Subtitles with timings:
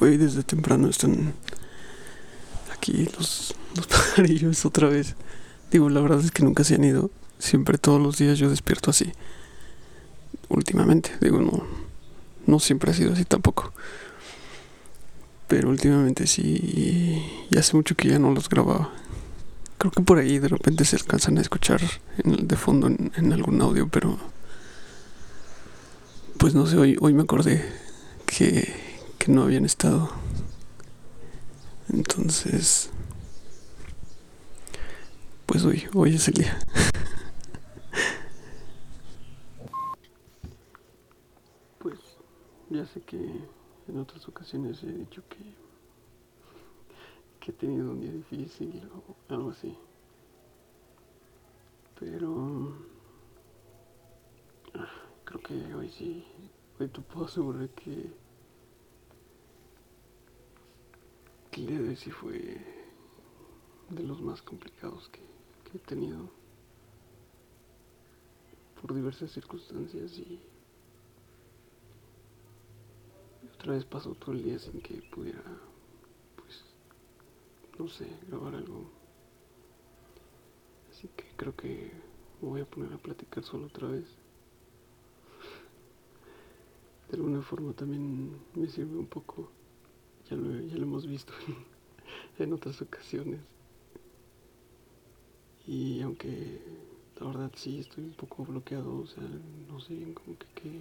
[0.00, 1.34] hoy desde temprano están
[2.72, 5.14] aquí los, los pajarillos otra vez.
[5.70, 7.10] Digo, la verdad es que nunca se han ido.
[7.38, 9.12] Siempre todos los días yo despierto así.
[10.48, 11.64] Últimamente, digo, no,
[12.46, 13.72] no siempre ha sido así tampoco.
[15.48, 18.92] Pero últimamente sí, y hace mucho que ya no los grababa.
[19.78, 21.80] Creo que por ahí de repente se alcanzan a escuchar
[22.18, 24.18] en, de fondo en, en algún audio, pero
[26.38, 27.64] pues no sé, hoy, hoy me acordé
[28.26, 28.85] que,
[29.28, 30.10] no habían estado.
[31.88, 32.90] Entonces,
[35.46, 36.58] pues hoy, hoy es el día.
[41.78, 42.00] Pues
[42.68, 43.16] ya sé que
[43.86, 45.38] en otras ocasiones he dicho que,
[47.38, 49.76] que he tenido un día difícil o algo así.
[52.00, 52.76] Pero
[54.74, 54.88] ah,
[55.24, 56.24] creo que hoy sí,
[56.80, 58.10] hoy te puedo asegurar que,
[61.64, 62.60] hoy sí fue
[63.88, 65.20] de los más complicados que,
[65.70, 66.28] que he tenido
[68.80, 70.38] por diversas circunstancias y
[73.54, 75.42] otra vez pasó todo el día sin que pudiera,
[76.36, 76.62] pues,
[77.78, 78.90] no sé, grabar algo.
[80.90, 81.90] Así que creo que
[82.42, 84.04] me voy a poner a platicar solo otra vez.
[87.10, 89.48] De alguna forma también me sirve un poco,
[90.30, 91.32] ya lo, ya lo hemos visto
[92.38, 93.40] en otras ocasiones.
[95.66, 96.60] Y aunque
[97.20, 99.24] la verdad sí estoy un poco bloqueado, o sea,
[99.68, 100.80] no sé bien como que qué,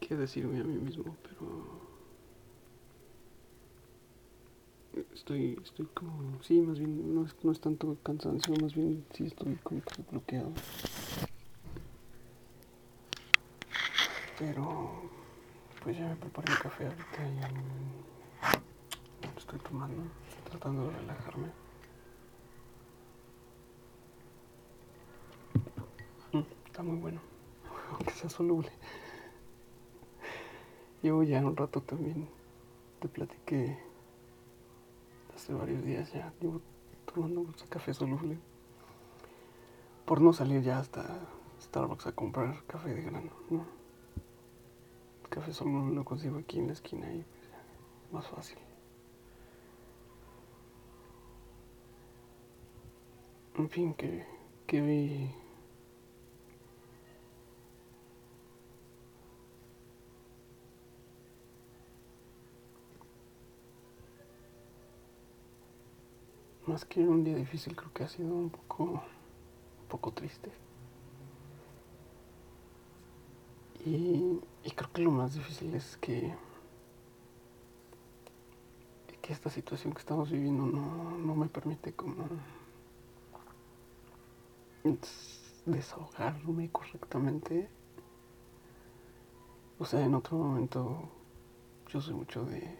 [0.00, 1.86] qué decirme a mí mismo, pero
[5.14, 9.26] estoy, estoy como, sí, más bien no es, no es tanto cansancio, más bien sí
[9.26, 10.52] estoy como que bloqueado.
[14.38, 15.05] Pero
[15.86, 20.02] pues ya me preparé el café ahorita y mm, lo estoy tomando,
[20.50, 21.46] tratando de relajarme.
[26.32, 27.20] Mm, está muy bueno,
[27.92, 28.68] aunque sea soluble.
[31.02, 32.28] Llevo ya un rato también,
[32.98, 33.78] te platiqué
[35.36, 36.60] hace varios días ya, llevo
[37.14, 38.40] tomando café soluble.
[40.04, 41.20] Por no salir ya hasta
[41.62, 43.85] Starbucks a comprar café de grano, ¿no?
[45.28, 48.58] Café soluble lo consigo aquí en la esquina y pues más fácil.
[53.58, 54.24] En fin, que,
[54.66, 55.30] que vi
[66.66, 70.65] más que un día difícil, creo que ha sido un poco, un poco triste.
[73.86, 74.40] Y,
[74.74, 76.34] creo que lo más difícil es que,
[79.22, 82.26] que esta situación que estamos viviendo no, no me permite como
[85.66, 87.68] desahogarme correctamente.
[89.78, 91.08] O sea, en otro momento
[91.88, 92.76] yo soy mucho de,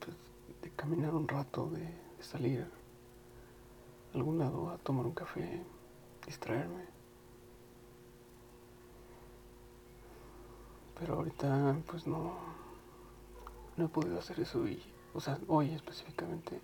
[0.00, 0.16] pues,
[0.62, 5.62] de caminar un rato, de, de salir a algún lado a tomar un café,
[6.24, 6.95] distraerme.
[10.98, 12.32] Pero ahorita pues no,
[13.76, 14.82] no he podido hacer eso y,
[15.14, 16.60] o sea, hoy específicamente.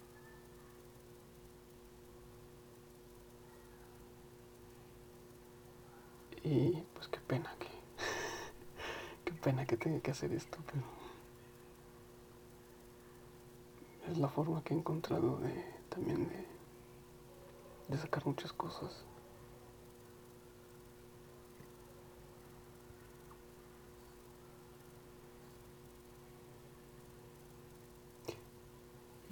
[6.44, 7.68] Y pues qué pena que,
[9.24, 10.82] qué pena que tenga que hacer esto, pero
[14.10, 16.46] es la forma que he encontrado de también de,
[17.88, 19.04] de sacar muchas cosas.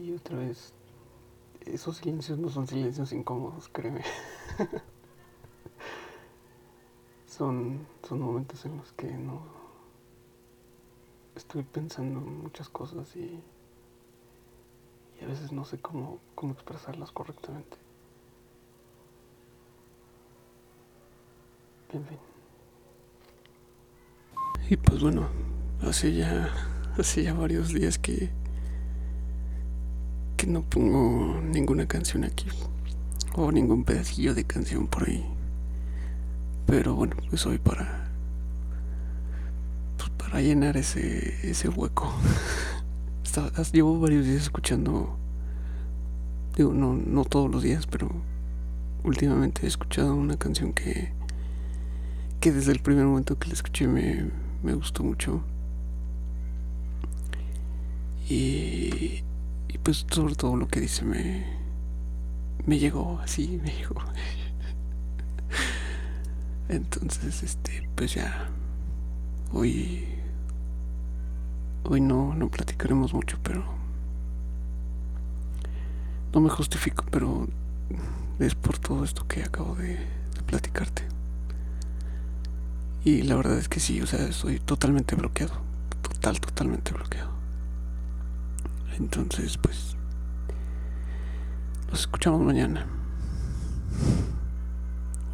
[0.01, 0.73] Y otra vez,
[1.67, 4.03] esos silencios no son silencios incómodos, créeme.
[7.27, 9.43] son, son momentos en los que no
[11.37, 13.43] estoy pensando en muchas cosas y,
[15.21, 17.77] y a veces no sé cómo, cómo expresarlas correctamente.
[21.93, 22.19] En fin.
[24.71, 25.29] Y pues bueno,
[25.83, 26.51] hace ya,
[26.97, 28.31] hace ya varios días que
[30.41, 32.47] que no pongo ninguna canción aquí
[33.35, 35.23] o ningún pedacillo de canción por ahí.
[36.65, 38.09] Pero bueno, pues hoy para
[39.99, 42.11] pues para llenar ese ese hueco.
[43.73, 45.19] Llevo varios días escuchando
[46.57, 48.11] digo no no todos los días, pero
[49.05, 51.13] últimamente he escuchado una canción que
[52.41, 54.31] que desde el primer momento que la escuché me,
[54.63, 55.43] me gustó mucho.
[58.27, 59.23] Y
[59.83, 61.45] pues sobre todo lo que dice me,
[62.67, 64.01] me llegó así, me llegó.
[66.69, 68.49] Entonces, este, pues ya,
[69.53, 70.05] hoy,
[71.83, 73.65] hoy no, no platicaremos mucho, pero
[76.33, 77.49] no me justifico, pero
[78.39, 81.03] es por todo esto que acabo de, de platicarte.
[83.05, 85.55] Y la verdad es que sí, o sea, estoy totalmente bloqueado,
[86.03, 87.40] total, totalmente bloqueado.
[89.01, 89.97] Entonces, pues,
[91.91, 92.87] nos escuchamos mañana.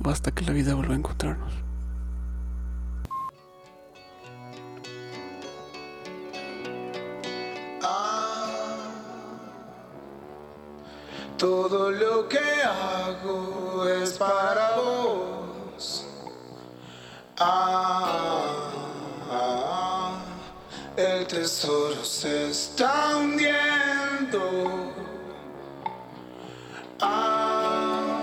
[0.04, 1.52] O hasta que la vida vuelva a encontrarnos.
[11.36, 16.06] Todo lo que hago es para vos.
[17.38, 17.85] Ah,
[20.96, 24.92] el tesoro se está hundiendo.
[27.00, 28.22] Ah,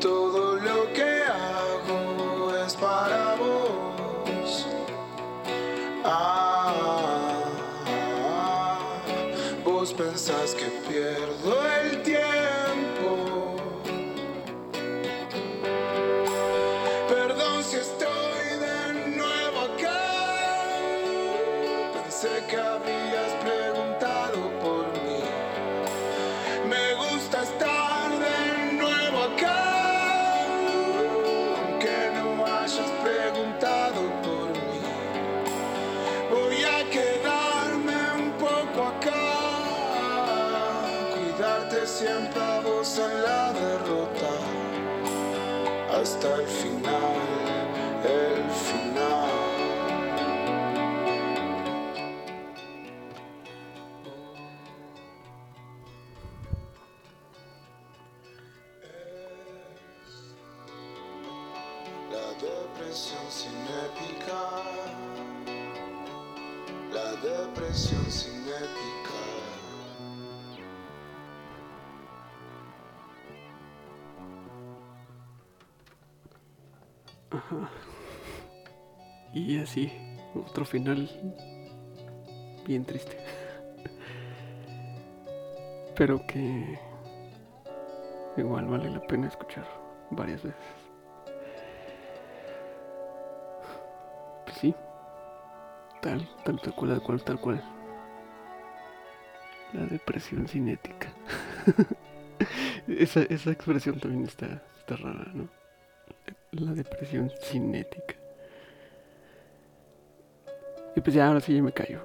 [0.00, 4.66] todo lo que hago es para vos.
[6.04, 7.44] Ah,
[9.62, 12.69] vos pensás que pierdo el tiempo.
[22.20, 25.22] Pensé que habías preguntado por mí.
[26.68, 30.44] Me gusta estar de nuevo acá.
[31.62, 34.80] Aunque no hayas preguntado por mí.
[36.30, 39.24] Voy a quedarme un poco acá.
[41.14, 44.32] Cuidarte siempre a vos en la derrota.
[45.98, 47.29] Hasta el final,
[63.00, 63.56] depresión sin
[63.86, 64.40] épica.
[66.92, 69.20] La depresión sin épica.
[79.32, 79.90] Y así,
[80.34, 81.08] otro final
[82.66, 83.16] bien triste.
[85.96, 86.78] Pero que
[88.36, 89.66] igual vale la pena escuchar
[90.10, 90.79] varias veces.
[94.60, 94.74] Pues sí,
[96.02, 97.64] tal, tal, tal cual, tal cual, tal cual.
[99.72, 101.08] La depresión cinética.
[102.88, 105.48] esa, esa expresión también está, está rara, ¿no?
[106.52, 108.16] La depresión cinética.
[110.94, 112.04] Y pues ya ahora sí ya me callo.